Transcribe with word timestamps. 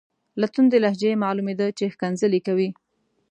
له 0.39 0.47
توندې 0.53 0.77
لهجې 0.83 1.09
یې 1.13 1.21
معلومیده 1.23 1.67
چې 1.77 1.91
ښکنځلې 1.93 2.39
کوي. 2.47 2.69